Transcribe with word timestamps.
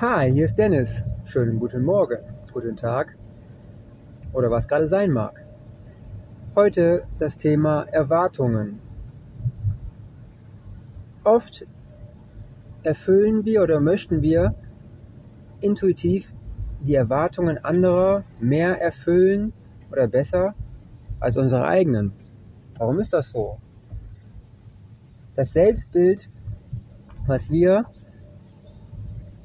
Hi, 0.00 0.32
hier 0.32 0.46
ist 0.46 0.54
Dennis. 0.54 1.04
Schönen 1.26 1.60
guten 1.60 1.84
Morgen, 1.84 2.16
guten 2.54 2.74
Tag 2.74 3.18
oder 4.32 4.50
was 4.50 4.66
gerade 4.66 4.88
sein 4.88 5.10
mag. 5.10 5.44
Heute 6.56 7.04
das 7.18 7.36
Thema 7.36 7.82
Erwartungen. 7.82 8.80
Oft 11.22 11.66
erfüllen 12.82 13.44
wir 13.44 13.62
oder 13.62 13.78
möchten 13.78 14.22
wir 14.22 14.54
intuitiv 15.60 16.32
die 16.80 16.94
Erwartungen 16.94 17.62
anderer 17.62 18.24
mehr 18.38 18.80
erfüllen 18.80 19.52
oder 19.92 20.08
besser 20.08 20.54
als 21.18 21.36
unsere 21.36 21.66
eigenen. 21.66 22.14
Warum 22.78 23.00
ist 23.00 23.12
das 23.12 23.32
so? 23.32 23.58
Das 25.36 25.52
Selbstbild, 25.52 26.30
was 27.26 27.50
wir 27.50 27.84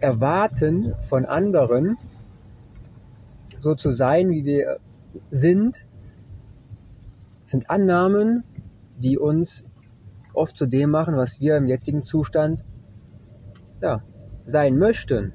erwarten 0.05 0.93
von 0.99 1.25
anderen, 1.25 1.97
so 3.59 3.73
zu 3.73 3.89
sein, 3.89 4.29
wie 4.29 4.45
wir 4.45 4.77
sind, 5.31 5.87
sind 7.43 7.71
Annahmen, 7.71 8.43
die 8.97 9.17
uns 9.17 9.65
oft 10.33 10.55
zu 10.55 10.67
dem 10.67 10.91
machen, 10.91 11.15
was 11.15 11.39
wir 11.41 11.57
im 11.57 11.65
jetzigen 11.65 12.03
Zustand 12.03 12.65
ja, 13.81 14.03
sein 14.43 14.77
möchten. 14.77 15.33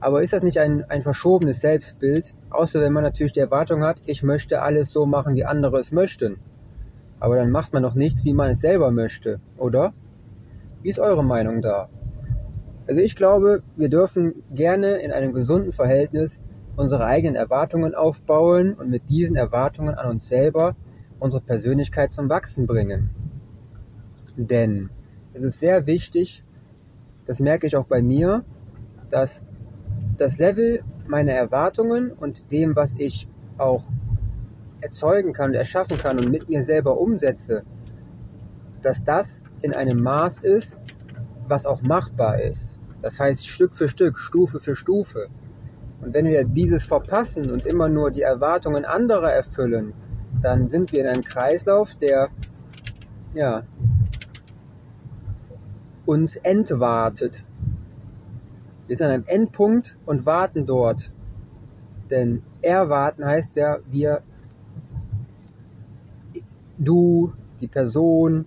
Aber 0.00 0.22
ist 0.22 0.34
das 0.34 0.42
nicht 0.42 0.58
ein, 0.58 0.84
ein 0.90 1.02
verschobenes 1.02 1.60
Selbstbild? 1.60 2.34
Außer 2.50 2.82
wenn 2.82 2.92
man 2.92 3.02
natürlich 3.02 3.32
die 3.32 3.40
Erwartung 3.40 3.82
hat, 3.82 4.02
ich 4.04 4.22
möchte 4.22 4.60
alles 4.60 4.92
so 4.92 5.06
machen, 5.06 5.36
wie 5.36 5.46
andere 5.46 5.78
es 5.78 5.90
möchten. 5.90 6.36
Aber 7.18 7.36
dann 7.36 7.50
macht 7.50 7.72
man 7.72 7.82
doch 7.82 7.94
nichts, 7.94 8.26
wie 8.26 8.34
man 8.34 8.50
es 8.50 8.60
selber 8.60 8.90
möchte, 8.90 9.40
oder? 9.56 9.94
Wie 10.82 10.88
ist 10.88 11.00
eure 11.00 11.24
Meinung 11.24 11.60
da? 11.62 11.88
Also 12.86 13.00
ich 13.00 13.16
glaube, 13.16 13.62
wir 13.76 13.88
dürfen 13.88 14.42
gerne 14.54 14.96
in 14.96 15.12
einem 15.12 15.32
gesunden 15.32 15.72
Verhältnis 15.72 16.40
unsere 16.76 17.04
eigenen 17.04 17.34
Erwartungen 17.34 17.94
aufbauen 17.94 18.74
und 18.74 18.88
mit 18.88 19.10
diesen 19.10 19.36
Erwartungen 19.36 19.94
an 19.94 20.08
uns 20.08 20.28
selber 20.28 20.76
unsere 21.18 21.42
Persönlichkeit 21.42 22.12
zum 22.12 22.28
Wachsen 22.28 22.66
bringen. 22.66 23.10
Denn 24.36 24.90
es 25.34 25.42
ist 25.42 25.58
sehr 25.58 25.86
wichtig, 25.86 26.44
das 27.26 27.40
merke 27.40 27.66
ich 27.66 27.76
auch 27.76 27.86
bei 27.86 28.00
mir, 28.00 28.44
dass 29.10 29.44
das 30.16 30.38
Level 30.38 30.82
meiner 31.08 31.32
Erwartungen 31.32 32.12
und 32.12 32.52
dem, 32.52 32.76
was 32.76 32.94
ich 32.98 33.28
auch 33.58 33.88
erzeugen 34.80 35.32
kann 35.32 35.50
und 35.50 35.56
erschaffen 35.56 35.98
kann 35.98 36.18
und 36.18 36.30
mit 36.30 36.48
mir 36.48 36.62
selber 36.62 36.98
umsetze, 36.98 37.64
dass 38.88 39.04
das 39.04 39.42
in 39.60 39.74
einem 39.74 40.02
Maß 40.02 40.38
ist, 40.38 40.80
was 41.46 41.66
auch 41.66 41.82
machbar 41.82 42.40
ist. 42.40 42.78
Das 43.02 43.20
heißt 43.20 43.46
Stück 43.46 43.74
für 43.74 43.86
Stück, 43.86 44.16
Stufe 44.16 44.60
für 44.60 44.74
Stufe. 44.74 45.28
Und 46.00 46.14
wenn 46.14 46.24
wir 46.24 46.44
dieses 46.44 46.84
verpassen 46.84 47.50
und 47.50 47.66
immer 47.66 47.90
nur 47.90 48.10
die 48.10 48.22
Erwartungen 48.22 48.86
anderer 48.86 49.30
erfüllen, 49.30 49.92
dann 50.40 50.68
sind 50.68 50.90
wir 50.92 51.02
in 51.02 51.06
einem 51.06 51.22
Kreislauf, 51.22 51.96
der 51.96 52.30
ja, 53.34 53.64
uns 56.06 56.36
entwartet. 56.36 57.44
Wir 58.86 58.96
sind 58.96 59.04
an 59.04 59.12
einem 59.12 59.26
Endpunkt 59.26 59.98
und 60.06 60.24
warten 60.24 60.64
dort. 60.64 61.12
Denn 62.10 62.42
erwarten 62.62 63.26
heißt 63.26 63.54
ja, 63.56 63.80
wir, 63.90 64.22
du, 66.78 67.34
die 67.60 67.68
Person, 67.68 68.46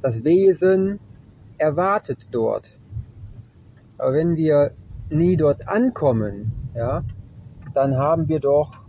das 0.00 0.24
Wesen 0.24 0.98
erwartet 1.58 2.28
dort. 2.30 2.78
Aber 3.98 4.14
wenn 4.14 4.36
wir 4.36 4.72
nie 5.10 5.36
dort 5.36 5.68
ankommen, 5.68 6.52
ja, 6.74 7.04
dann 7.74 7.98
haben 7.98 8.28
wir 8.28 8.40
doch 8.40 8.82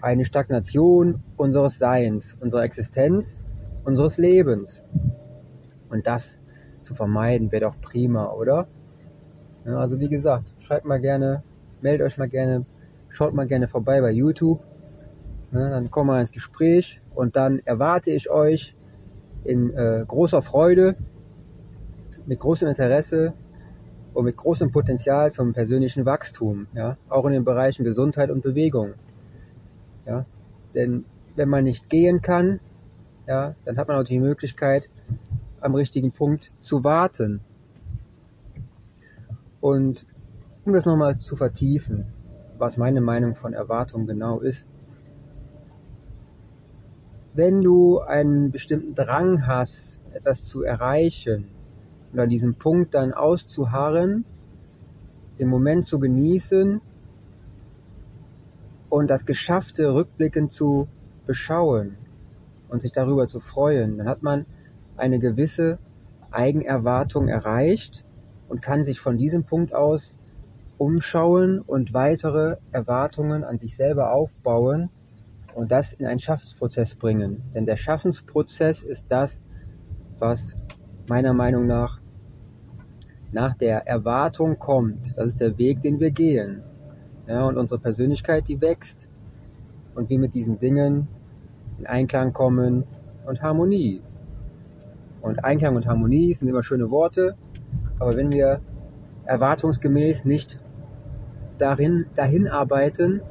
eine 0.00 0.24
Stagnation 0.24 1.22
unseres 1.36 1.78
Seins, 1.78 2.36
unserer 2.40 2.64
Existenz, 2.64 3.40
unseres 3.84 4.18
Lebens. 4.18 4.82
Und 5.88 6.06
das 6.06 6.38
zu 6.80 6.94
vermeiden 6.94 7.52
wäre 7.52 7.66
doch 7.66 7.80
prima, 7.80 8.30
oder? 8.32 8.66
Ja, 9.64 9.78
also 9.78 10.00
wie 10.00 10.08
gesagt, 10.08 10.54
schreibt 10.58 10.84
mal 10.84 11.00
gerne, 11.00 11.42
meldet 11.80 12.06
euch 12.06 12.18
mal 12.18 12.28
gerne, 12.28 12.66
schaut 13.08 13.32
mal 13.32 13.46
gerne 13.46 13.68
vorbei 13.68 14.00
bei 14.00 14.10
YouTube. 14.10 14.60
Ne, 15.52 15.70
dann 15.70 15.90
kommen 15.90 16.10
wir 16.10 16.18
ins 16.18 16.32
Gespräch 16.32 17.00
und 17.14 17.36
dann 17.36 17.60
erwarte 17.64 18.10
ich 18.10 18.30
euch 18.30 18.74
in 19.44 19.70
äh, 19.70 20.04
großer 20.06 20.42
Freude, 20.42 20.96
mit 22.26 22.38
großem 22.38 22.68
Interesse 22.68 23.32
und 24.14 24.24
mit 24.24 24.36
großem 24.36 24.70
Potenzial 24.70 25.32
zum 25.32 25.52
persönlichen 25.52 26.06
Wachstum, 26.06 26.66
ja, 26.74 26.96
auch 27.08 27.24
in 27.26 27.32
den 27.32 27.44
Bereichen 27.44 27.84
Gesundheit 27.84 28.30
und 28.30 28.42
Bewegung. 28.42 28.94
Ja, 30.06 30.26
denn 30.74 31.04
wenn 31.36 31.48
man 31.48 31.64
nicht 31.64 31.88
gehen 31.90 32.22
kann, 32.22 32.60
ja, 33.26 33.54
dann 33.64 33.76
hat 33.76 33.88
man 33.88 33.96
auch 33.96 34.04
die 34.04 34.18
Möglichkeit, 34.18 34.90
am 35.60 35.74
richtigen 35.74 36.12
Punkt 36.12 36.52
zu 36.60 36.84
warten. 36.84 37.40
Und 39.60 40.06
um 40.66 40.72
das 40.72 40.86
nochmal 40.86 41.18
zu 41.18 41.36
vertiefen, 41.36 42.06
was 42.58 42.76
meine 42.76 43.00
Meinung 43.00 43.36
von 43.36 43.52
Erwartung 43.52 44.06
genau 44.06 44.40
ist, 44.40 44.68
wenn 47.34 47.62
du 47.62 48.00
einen 48.00 48.50
bestimmten 48.50 48.94
Drang 48.94 49.46
hast, 49.46 50.00
etwas 50.12 50.46
zu 50.46 50.62
erreichen 50.62 51.48
oder 52.12 52.26
diesen 52.26 52.54
Punkt 52.54 52.94
dann 52.94 53.12
auszuharren, 53.12 54.24
den 55.38 55.48
Moment 55.48 55.86
zu 55.86 55.98
genießen 55.98 56.80
und 58.90 59.10
das 59.10 59.24
Geschaffte 59.24 59.94
rückblickend 59.94 60.52
zu 60.52 60.88
beschauen 61.24 61.96
und 62.68 62.82
sich 62.82 62.92
darüber 62.92 63.26
zu 63.26 63.40
freuen, 63.40 63.96
dann 63.98 64.08
hat 64.08 64.22
man 64.22 64.44
eine 64.98 65.18
gewisse 65.18 65.78
Eigenerwartung 66.30 67.28
erreicht 67.28 68.04
und 68.48 68.60
kann 68.60 68.84
sich 68.84 69.00
von 69.00 69.16
diesem 69.16 69.44
Punkt 69.44 69.74
aus 69.74 70.14
umschauen 70.76 71.60
und 71.60 71.94
weitere 71.94 72.56
Erwartungen 72.72 73.44
an 73.44 73.56
sich 73.58 73.76
selber 73.76 74.12
aufbauen 74.12 74.90
und 75.54 75.70
das 75.70 75.92
in 75.92 76.06
einen 76.06 76.18
Schaffensprozess 76.18 76.94
bringen. 76.94 77.42
Denn 77.54 77.66
der 77.66 77.76
Schaffensprozess 77.76 78.82
ist 78.82 79.10
das, 79.10 79.42
was 80.18 80.54
meiner 81.08 81.32
Meinung 81.32 81.66
nach 81.66 82.00
nach 83.32 83.54
der 83.54 83.86
Erwartung 83.86 84.58
kommt. 84.58 85.16
Das 85.16 85.26
ist 85.26 85.40
der 85.40 85.56
Weg, 85.58 85.80
den 85.80 85.98
wir 86.00 86.10
gehen. 86.10 86.62
Ja, 87.26 87.46
und 87.46 87.56
unsere 87.56 87.80
Persönlichkeit, 87.80 88.46
die 88.48 88.60
wächst 88.60 89.08
und 89.94 90.10
wir 90.10 90.18
mit 90.18 90.34
diesen 90.34 90.58
Dingen 90.58 91.08
in 91.78 91.86
Einklang 91.86 92.32
kommen 92.32 92.84
und 93.26 93.42
Harmonie. 93.42 94.02
Und 95.22 95.44
Einklang 95.44 95.76
und 95.76 95.86
Harmonie 95.86 96.34
sind 96.34 96.48
immer 96.48 96.62
schöne 96.62 96.90
Worte, 96.90 97.36
aber 97.98 98.16
wenn 98.16 98.32
wir 98.32 98.60
erwartungsgemäß 99.24 100.24
nicht 100.24 100.58
darin, 101.58 102.06
dahin 102.14 102.48
arbeiten, 102.48 103.22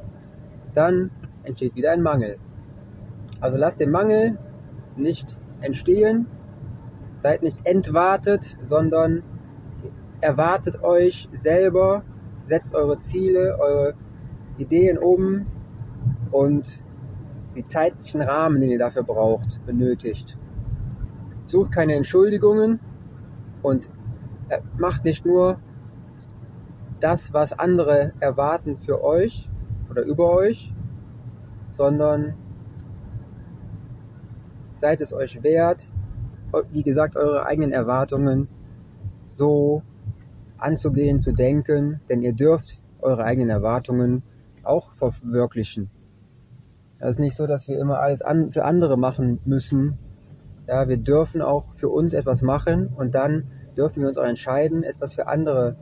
dann 0.72 1.10
entsteht 1.44 1.74
wieder 1.74 1.92
ein 1.92 2.02
Mangel. 2.02 2.38
Also 3.40 3.58
lasst 3.58 3.80
den 3.80 3.90
Mangel 3.90 4.38
nicht 4.96 5.36
entstehen, 5.60 6.26
seid 7.16 7.42
nicht 7.42 7.66
entwartet, 7.66 8.56
sondern 8.60 9.22
erwartet 10.20 10.82
euch 10.82 11.28
selber, 11.32 12.02
setzt 12.44 12.74
eure 12.74 12.98
Ziele, 12.98 13.58
eure 13.58 13.94
Ideen 14.58 14.98
um 14.98 15.46
und 16.30 16.82
die 17.54 17.64
zeitlichen 17.64 18.22
Rahmen, 18.22 18.60
den 18.60 18.70
ihr 18.70 18.78
dafür 18.78 19.02
braucht, 19.02 19.64
benötigt. 19.66 20.38
Sucht 21.46 21.72
keine 21.72 21.94
Entschuldigungen 21.94 22.80
und 23.62 23.88
äh, 24.48 24.60
macht 24.78 25.04
nicht 25.04 25.26
nur 25.26 25.58
das, 27.00 27.32
was 27.32 27.52
andere 27.52 28.12
erwarten 28.20 28.76
für 28.78 29.02
euch 29.02 29.50
oder 29.90 30.02
über 30.02 30.30
euch, 30.30 30.72
sondern 31.72 32.34
seid 34.72 35.00
es 35.00 35.12
euch 35.12 35.42
wert, 35.42 35.88
wie 36.70 36.82
gesagt, 36.82 37.16
eure 37.16 37.46
eigenen 37.46 37.72
Erwartungen 37.72 38.48
so 39.26 39.82
anzugehen, 40.58 41.20
zu 41.20 41.32
denken, 41.32 42.00
denn 42.08 42.22
ihr 42.22 42.34
dürft 42.34 42.78
eure 43.00 43.24
eigenen 43.24 43.50
Erwartungen 43.50 44.22
auch 44.62 44.92
verwirklichen. 44.94 45.90
Es 46.98 47.16
ist 47.16 47.18
nicht 47.18 47.36
so, 47.36 47.46
dass 47.46 47.66
wir 47.66 47.78
immer 47.78 47.98
alles 47.98 48.22
an, 48.22 48.52
für 48.52 48.64
andere 48.64 48.96
machen 48.96 49.40
müssen. 49.44 49.98
Ja, 50.68 50.88
wir 50.88 50.98
dürfen 50.98 51.42
auch 51.42 51.72
für 51.72 51.88
uns 51.88 52.12
etwas 52.12 52.42
machen 52.42 52.88
und 52.94 53.14
dann 53.14 53.48
dürfen 53.76 54.02
wir 54.02 54.08
uns 54.08 54.18
auch 54.18 54.24
entscheiden, 54.24 54.84
etwas 54.84 55.14
für 55.14 55.26
andere 55.26 55.76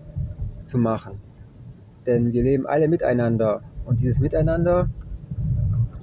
zu 0.64 0.78
machen. 0.78 1.20
Denn 2.06 2.32
wir 2.32 2.42
leben 2.42 2.66
alle 2.66 2.88
miteinander 2.88 3.62
und 3.84 4.00
dieses 4.00 4.20
Miteinander 4.20 4.88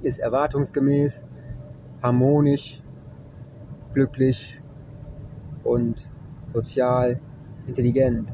ist 0.02 0.18
erwartungsgemäß, 0.18 1.24
harmonisch, 2.02 2.82
glücklich 3.92 4.60
und 5.64 6.08
sozial 6.52 7.20
intelligent. 7.66 8.32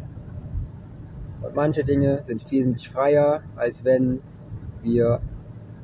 Und 1.43 1.55
manche 1.55 1.84
Dinge 1.84 2.22
sind 2.22 2.50
wesentlich 2.50 2.88
freier, 2.88 3.43
als 3.56 3.84
wenn 3.84 4.20
wir 4.82 5.20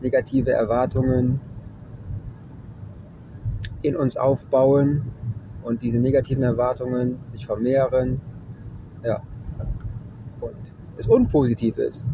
negative 0.00 0.52
Erwartungen 0.52 1.40
in 3.82 3.96
uns 3.96 4.16
aufbauen 4.16 5.10
und 5.62 5.82
diese 5.82 5.98
negativen 5.98 6.42
Erwartungen 6.42 7.18
sich 7.26 7.46
vermehren. 7.46 8.20
Ja. 9.02 9.22
Und 10.40 10.74
es 10.96 11.06
unpositiv 11.06 11.78
ist. 11.78 12.12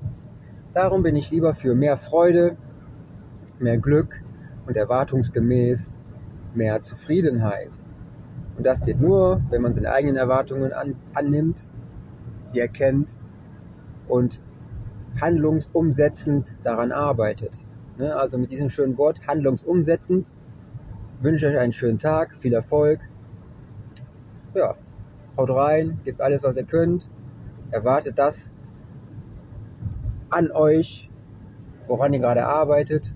Darum 0.74 1.02
bin 1.02 1.16
ich 1.16 1.30
lieber 1.30 1.54
für 1.54 1.74
mehr 1.74 1.96
Freude, 1.96 2.56
mehr 3.58 3.78
Glück 3.78 4.22
und 4.66 4.76
erwartungsgemäß 4.76 5.94
mehr 6.54 6.82
Zufriedenheit. 6.82 7.84
Und 8.56 8.64
das 8.64 8.80
geht 8.80 9.00
nur, 9.00 9.42
wenn 9.50 9.62
man 9.62 9.74
seine 9.74 9.90
eigenen 9.90 10.16
Erwartungen 10.16 10.72
an, 10.72 10.96
annimmt, 11.14 11.66
sie 12.46 12.60
erkennt 12.60 13.16
und 14.08 14.40
handlungsumsetzend 15.20 16.56
daran 16.62 16.92
arbeitet. 16.92 17.58
Ne? 17.98 18.14
Also 18.14 18.38
mit 18.38 18.50
diesem 18.50 18.70
schönen 18.70 18.96
Wort, 18.98 19.26
handlungsumsetzend, 19.26 20.32
wünsche 21.20 21.46
ich 21.48 21.54
euch 21.54 21.60
einen 21.60 21.72
schönen 21.72 21.98
Tag, 21.98 22.34
viel 22.34 22.54
Erfolg. 22.54 23.00
Ja, 24.54 24.74
haut 25.36 25.50
rein, 25.50 26.00
gebt 26.04 26.20
alles, 26.20 26.42
was 26.42 26.56
ihr 26.56 26.64
könnt, 26.64 27.10
erwartet 27.70 28.18
das 28.18 28.50
an 30.30 30.50
euch, 30.50 31.10
woran 31.86 32.12
ihr 32.12 32.20
gerade 32.20 32.46
arbeitet, 32.46 33.14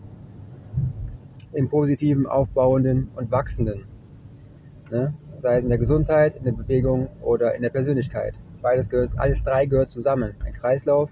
im 1.52 1.68
positiven, 1.68 2.26
aufbauenden 2.26 3.10
und 3.16 3.30
wachsenden. 3.30 3.84
Ne? 4.90 5.14
Sei 5.38 5.58
es 5.58 5.62
in 5.62 5.68
der 5.68 5.78
Gesundheit, 5.78 6.34
in 6.36 6.44
der 6.44 6.52
Bewegung 6.52 7.08
oder 7.22 7.54
in 7.54 7.62
der 7.62 7.70
Persönlichkeit. 7.70 8.34
Beides 8.62 8.90
gehört, 8.90 9.12
alles 9.16 9.42
drei 9.42 9.66
gehört 9.66 9.90
zusammen. 9.90 10.34
Ein 10.44 10.52
Kreislauf 10.52 11.10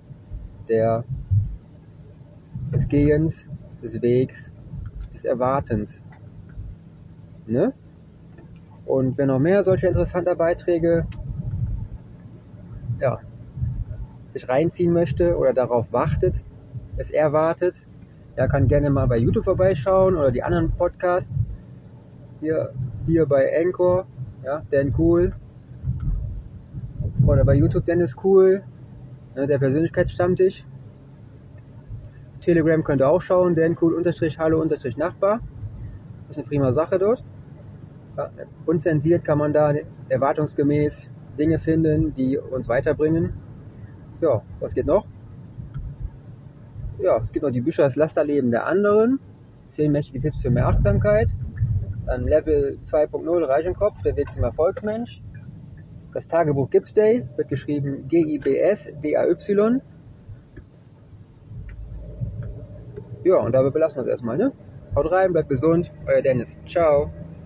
der, 0.69 1.05
des 2.73 2.89
Gehens, 2.89 3.47
des 3.83 4.01
Wegs, 4.03 4.53
des 5.13 5.25
Erwartens. 5.25 6.05
Ne? 7.47 7.73
Und 8.85 9.17
wenn 9.19 9.29
noch 9.29 9.39
mehr 9.39 9.63
solcher 9.63 9.89
interessanter 9.89 10.35
Beiträge 10.35 11.07
ja, 13.01 13.21
sich 14.29 14.49
reinziehen 14.49 14.93
möchte 14.93 15.37
oder 15.37 15.53
darauf 15.53 15.93
wartet, 15.93 16.45
es 16.97 17.11
erwartet, 17.11 17.85
ja, 18.39 18.47
kann 18.47 18.69
gerne 18.69 18.89
mal 18.89 19.09
bei 19.09 19.19
YouTube 19.19 19.45
vorbeischauen 19.45 20.15
oder 20.15 20.31
die 20.31 20.45
anderen 20.45 20.71
Podcasts. 20.71 21.41
Hier, 22.39 22.73
hier 23.05 23.27
bei 23.27 23.51
Anchor, 23.61 24.07
ja, 24.45 24.63
Dan 24.71 24.95
Cool. 24.97 25.33
Oder 27.27 27.45
bei 27.45 27.55
YouTube 27.57 27.85
Dennis 27.85 28.15
Cool, 28.23 28.61
ne, 29.35 29.49
der 29.49 29.59
Persönlichkeitsstammtisch. 29.59 30.65
Telegram 32.41 32.85
könnt 32.85 33.03
ihr 33.03 33.09
auch 33.09 33.21
schauen, 33.21 33.57
Dan 33.57 33.77
Cool 33.81 33.95
unterstrich 33.95 34.39
Hallo 34.39 34.63
unterstrich 34.63 34.97
Nachbar. 34.97 35.41
Das 36.29 36.37
ist 36.37 36.39
eine 36.39 36.47
prima 36.47 36.73
Sache 36.73 36.97
dort. 36.97 37.25
Ja, 38.17 38.31
unzensiert 38.67 39.25
kann 39.25 39.39
man 39.39 39.53
da 39.53 39.75
erwartungsgemäß 40.09 41.11
Dinge 41.37 41.59
finden, 41.59 42.15
die 42.15 42.39
uns 42.39 42.69
weiterbringen. 42.69 43.33
Ja, 44.21 44.43
was 44.61 44.75
geht 44.75 44.87
noch? 44.87 45.07
Ja, 47.01 47.17
es 47.23 47.33
gibt 47.33 47.45
noch 47.45 47.53
die 47.53 47.61
Bücher 47.61 47.85
Das 47.85 47.95
Lasterleben 47.95 48.51
der 48.51 48.67
anderen. 48.67 49.21
Zehn 49.67 49.93
mächtige 49.93 50.19
Tipps 50.19 50.43
für 50.43 50.51
mehr 50.51 50.67
Achtsamkeit. 50.67 51.29
Dann 52.07 52.27
Level 52.27 52.79
2.0 52.83 53.45
Reich 53.47 53.67
im 53.67 53.75
Kopf, 53.75 54.03
der 54.03 54.17
Weg 54.17 54.33
zum 54.33 54.43
Erfolgsmensch. 54.43 55.23
Das 56.13 56.27
Tagebuch 56.27 56.71
Gibbs 56.71 56.95
Day 56.95 57.29
wird 57.37 57.49
geschrieben 57.49 58.09
G-I-B-S-D-A-Y. 58.09 59.81
Ja, 63.25 63.37
und 63.37 63.53
dabei 63.53 63.71
belassen 63.71 63.99
wir 63.99 64.03
es 64.05 64.09
erstmal, 64.09 64.37
ne? 64.37 64.53
Haut 64.97 65.13
rein, 65.13 65.33
bleibt 65.33 65.51
gesund, 65.51 65.89
euer 66.07 66.23
Dennis. 66.23 66.57
Ciao. 66.67 67.13